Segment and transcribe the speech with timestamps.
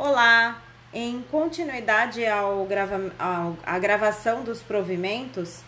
[0.00, 0.62] Olá!
[0.94, 5.62] Em continuidade ao grava, ao, à gravação dos provimentos,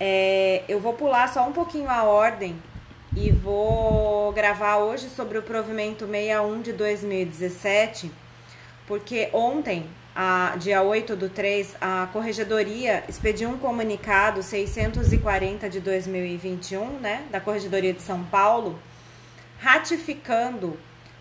[0.00, 2.56] é, eu vou pular só um pouquinho a ordem
[3.14, 8.10] e vou gravar hoje sobre o provimento 61 de 2017,
[8.86, 9.86] porque ontem,
[10.16, 17.38] a, dia 8 do 3, a Corregedoria expediu um comunicado 640 de 2021, né, da
[17.38, 18.80] Corregedoria de São Paulo,
[19.58, 20.78] ratificando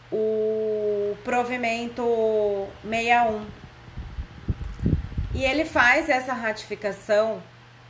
[0.10, 3.46] o provimento 61.
[5.34, 7.42] E ele faz essa ratificação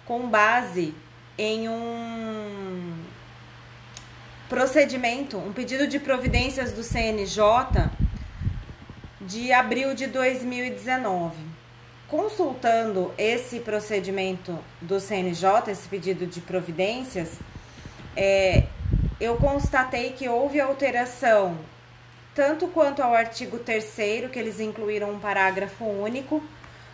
[0.05, 0.93] com base
[1.37, 2.93] em um
[4.49, 7.89] procedimento, um pedido de providências do CNJ
[9.21, 11.37] de abril de 2019.
[12.07, 17.37] Consultando esse procedimento do CNJ, esse pedido de providências,
[18.15, 18.63] é,
[19.19, 21.57] eu constatei que houve alteração
[22.39, 23.83] tanto quanto ao artigo 3
[24.31, 26.41] que eles incluíram um parágrafo único,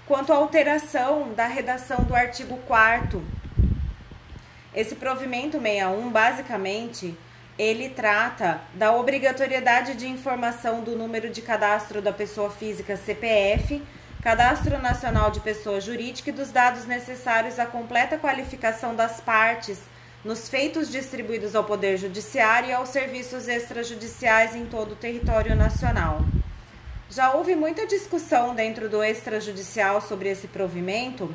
[0.08, 3.24] quanto à alteração da redação do artigo 4
[4.74, 7.16] Esse provimento 61, basicamente,
[7.60, 13.84] ele trata da obrigatoriedade de informação do número de cadastro da pessoa física CPF,
[14.24, 19.78] Cadastro Nacional de Pessoa Jurídica e dos dados necessários à completa qualificação das partes
[20.26, 26.26] nos feitos distribuídos ao Poder Judiciário e aos serviços extrajudiciais em todo o território nacional.
[27.12, 31.32] Já houve muita discussão dentro do extrajudicial sobre esse provimento,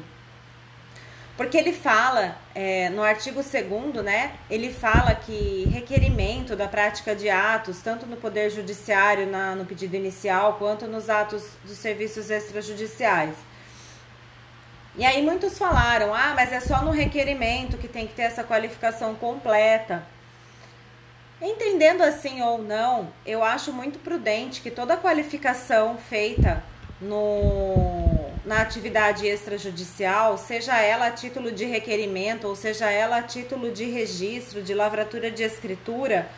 [1.37, 7.31] porque ele fala, é, no artigo 2, né, ele fala que requerimento da prática de
[7.31, 13.37] atos, tanto no Poder Judiciário, na, no pedido inicial, quanto nos atos dos serviços extrajudiciais
[14.97, 18.45] e aí muitos falaram: ah, mas é só no requerimento que tem que ter essa
[18.45, 20.03] qualificação completa.
[21.41, 26.63] Entendendo assim ou não, eu acho muito prudente que toda qualificação feita
[27.01, 33.73] no, na atividade extrajudicial, seja ela a título de requerimento ou seja ela a título
[33.73, 36.29] de registro, de lavratura de escritura,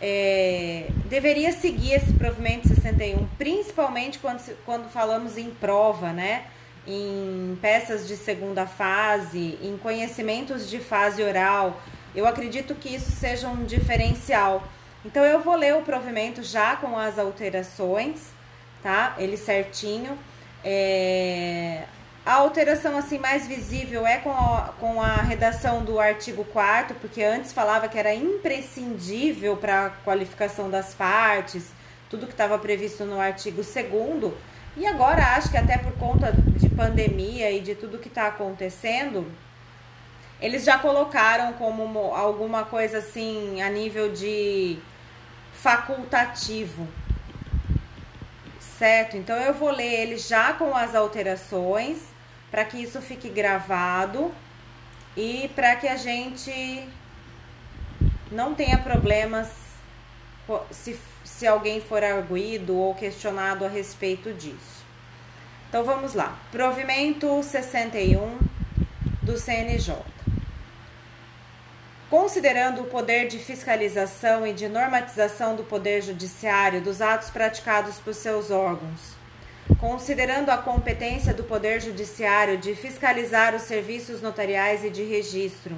[0.00, 6.44] é, deveria seguir esse provimento 61, principalmente quando, quando falamos em prova, né?
[6.86, 11.80] Em peças de segunda fase, em conhecimentos de fase oral.
[12.14, 14.66] Eu acredito que isso seja um diferencial.
[15.04, 18.28] Então eu vou ler o provimento já com as alterações,
[18.82, 19.14] tá?
[19.18, 20.18] Ele certinho.
[20.64, 21.84] É...
[22.24, 27.20] A alteração assim mais visível é com a, com a redação do artigo 4 porque
[27.20, 31.72] antes falava que era imprescindível para a qualificação das partes,
[32.08, 33.86] tudo que estava previsto no artigo 2
[34.76, 39.30] e agora acho que até por conta de pandemia e de tudo que está acontecendo,
[40.40, 44.78] eles já colocaram como alguma coisa assim a nível de
[45.52, 46.88] facultativo.
[48.78, 49.16] Certo?
[49.16, 51.98] Então eu vou ler ele já com as alterações
[52.50, 54.32] para que isso fique gravado
[55.16, 56.88] e para que a gente
[58.30, 59.71] não tenha problemas
[60.70, 64.84] se se alguém for arguído ou questionado a respeito disso.
[65.68, 66.38] Então vamos lá.
[66.50, 68.38] Provimento 61
[69.22, 69.96] do CNJ.
[72.10, 78.14] Considerando o poder de fiscalização e de normatização do Poder Judiciário dos atos praticados por
[78.14, 79.14] seus órgãos,
[79.80, 85.74] considerando a competência do Poder Judiciário de fiscalizar os serviços notariais e de registro,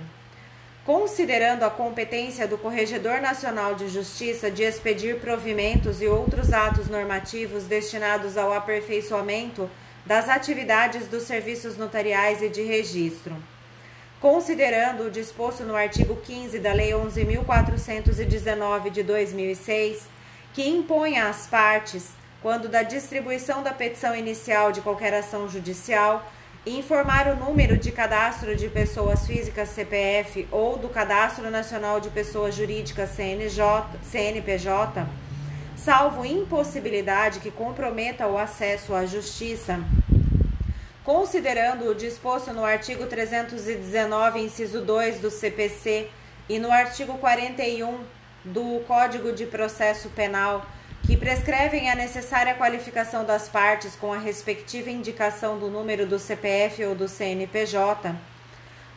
[0.84, 7.64] considerando a competência do Corregedor Nacional de Justiça de expedir provimentos e outros atos normativos
[7.64, 9.70] destinados ao aperfeiçoamento
[10.04, 13.34] das atividades dos serviços notariais e de registro.
[14.20, 20.06] Considerando o disposto no artigo 15 da Lei 11.419 de 2006,
[20.52, 22.10] que impõe às partes,
[22.42, 26.30] quando da distribuição da petição inicial de qualquer ação judicial,
[26.66, 32.54] informar o número de cadastro de pessoas físicas CPF ou do Cadastro Nacional de Pessoas
[32.54, 35.06] Jurídicas CNJ, CNPJ,
[35.76, 39.78] salvo impossibilidade que comprometa o acesso à justiça,
[41.04, 46.08] considerando o disposto no artigo 319, inciso 2 do CPC
[46.48, 47.98] e no artigo 41
[48.42, 50.64] do Código de Processo Penal
[51.06, 56.82] que prescrevem a necessária qualificação das partes com a respectiva indicação do número do CPF
[56.84, 58.14] ou do CNPJ,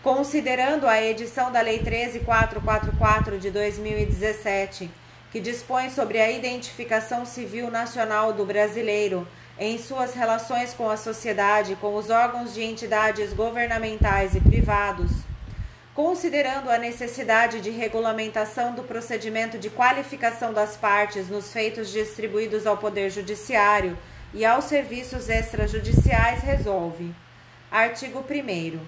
[0.01, 4.89] considerando a edição da Lei 13444 de 2017,
[5.31, 9.27] que dispõe sobre a identificação civil nacional do brasileiro
[9.59, 15.11] em suas relações com a sociedade, com os órgãos de entidades governamentais e privados
[15.97, 22.77] considerando a necessidade de regulamentação do procedimento de qualificação das partes nos feitos distribuídos ao
[22.77, 23.97] Poder Judiciário
[24.31, 27.15] e aos serviços extrajudiciais resolve.
[27.71, 28.79] Artigo 1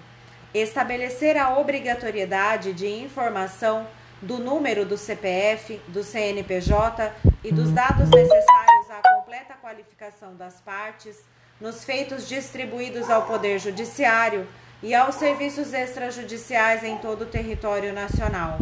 [0.54, 3.88] Estabelecer a obrigatoriedade de informação
[4.22, 11.18] do número do CPF, do CNPJ e dos dados necessários à completa qualificação das partes
[11.60, 14.48] nos feitos distribuídos ao Poder Judiciário
[14.82, 18.58] e aos serviços extrajudiciais em todo o território nacional.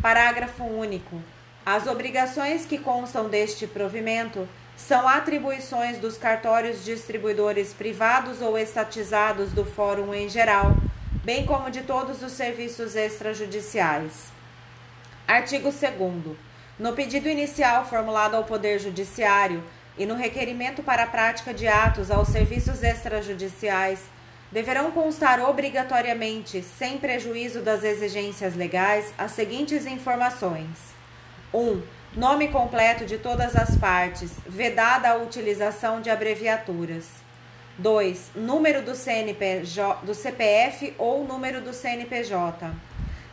[0.00, 1.20] Parágrafo único.
[1.66, 9.64] As obrigações que constam deste provimento são atribuições dos cartórios distribuidores privados ou estatizados do
[9.64, 10.74] Fórum em geral,
[11.22, 14.32] bem como de todos os serviços extrajudiciais.
[15.28, 16.36] Artigo 2.
[16.78, 19.62] No pedido inicial formulado ao Poder Judiciário
[19.96, 24.00] e no requerimento para a prática de atos aos serviços extrajudiciais,
[24.50, 30.68] deverão constar obrigatoriamente, sem prejuízo das exigências legais, as seguintes informações:
[31.52, 31.58] 1.
[31.58, 31.82] Um,
[32.16, 37.24] nome completo de todas as partes, vedada a utilização de abreviaturas.
[37.78, 38.30] 2.
[38.36, 42.70] Número do, CNPJ, do CPF ou número do CNPJ.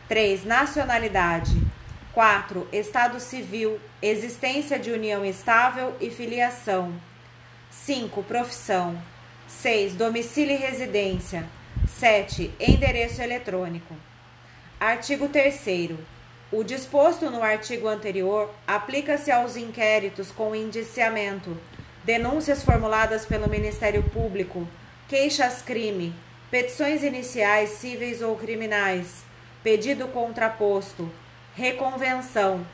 [0.08, 0.44] 3.
[0.44, 1.71] Nacionalidade.
[2.12, 2.68] 4.
[2.70, 6.92] Estado civil, existência de união estável e filiação.
[7.70, 8.22] 5.
[8.24, 9.00] Profissão.
[9.48, 9.94] 6.
[9.94, 11.48] Domicílio e residência.
[11.88, 12.52] 7.
[12.60, 13.96] Endereço eletrônico.
[14.78, 15.92] Artigo 3.
[16.50, 21.56] O disposto no artigo anterior aplica-se aos inquéritos com indiciamento,
[22.04, 24.68] denúncias formuladas pelo Ministério Público,
[25.08, 26.14] queixas-crime,
[26.50, 29.24] petições iniciais cíveis ou criminais,
[29.62, 31.10] pedido contraposto,
[31.54, 32.66] reconvenção,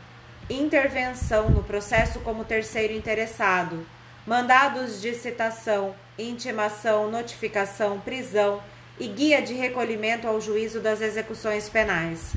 [0.48, 3.84] intervenção no processo como terceiro interessado,
[4.24, 8.62] mandados de citação, intimação, notificação, prisão
[8.98, 12.34] e guia de recolhimento ao juízo das execuções penais.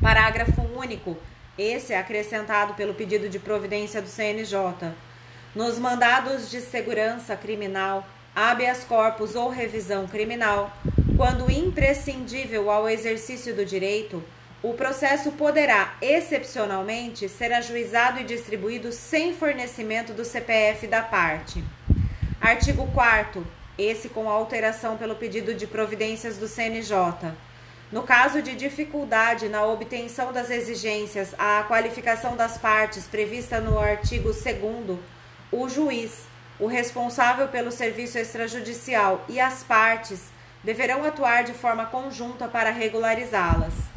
[0.00, 1.16] Parágrafo único.
[1.58, 4.92] Esse é acrescentado pelo pedido de providência do CNJ.
[5.54, 10.72] Nos mandados de segurança criminal, habeas corpus ou revisão criminal,
[11.16, 14.22] quando imprescindível ao exercício do direito,
[14.62, 21.64] o processo poderá, excepcionalmente, ser ajuizado e distribuído sem fornecimento do CPF da parte.
[22.40, 27.32] Artigo 4 esse com alteração pelo pedido de providências do CNJ.
[27.90, 34.32] No caso de dificuldade na obtenção das exigências à qualificação das partes prevista no artigo
[34.32, 34.98] 2
[35.50, 36.24] o juiz,
[36.60, 40.26] o responsável pelo serviço extrajudicial e as partes
[40.62, 43.89] deverão atuar de forma conjunta para regularizá-las.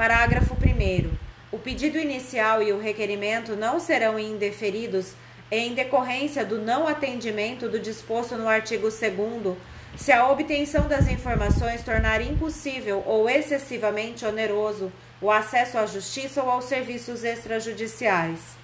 [0.00, 1.10] Parágrafo 1
[1.52, 5.12] O pedido inicial e o requerimento não serão indeferidos
[5.50, 9.58] em decorrência do não atendimento do disposto no artigo 2
[9.98, 16.48] se a obtenção das informações tornar impossível ou excessivamente oneroso o acesso à justiça ou
[16.48, 18.56] aos serviços extrajudiciais.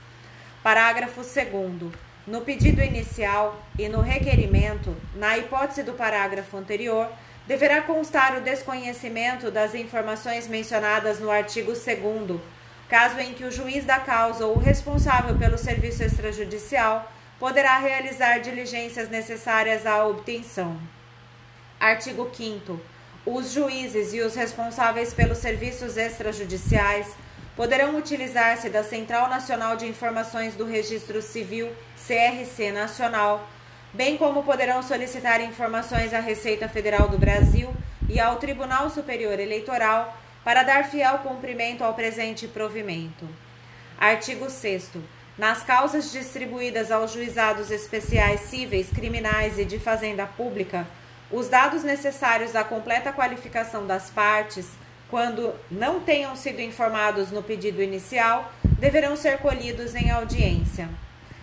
[0.63, 1.93] Parágrafo 2
[2.27, 7.11] No pedido inicial e no requerimento, na hipótese do parágrafo anterior,
[7.47, 12.41] deverá constar o desconhecimento das informações mencionadas no artigo 2
[12.89, 18.39] caso em que o juiz da causa ou o responsável pelo serviço extrajudicial poderá realizar
[18.39, 20.79] diligências necessárias à obtenção.
[21.79, 22.81] Artigo 5
[23.25, 27.09] Os juízes e os responsáveis pelos serviços extrajudiciais
[27.55, 33.49] poderão utilizar-se da Central Nacional de Informações do Registro Civil, CRC Nacional,
[33.97, 37.75] bem como poderão solicitar informações à Receita Federal do Brasil
[38.07, 43.27] e ao Tribunal Superior Eleitoral para dar fiel cumprimento ao presente provimento.
[43.99, 44.91] Artigo 6
[45.39, 50.87] nas causas distribuídas aos juizados especiais cíveis, criminais e de fazenda pública,
[51.31, 54.69] os dados necessários à completa qualificação das partes,
[55.11, 60.89] quando não tenham sido informados no pedido inicial, deverão ser colhidos em audiência.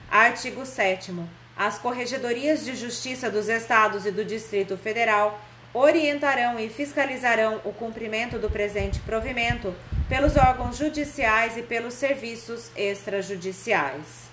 [0.10, 1.12] Artigo 7
[1.56, 5.40] As corregedorias de justiça dos estados e do Distrito Federal
[5.74, 9.74] orientarão e fiscalizarão o cumprimento do presente provimento
[10.10, 14.33] pelos órgãos judiciais e pelos serviços extrajudiciais.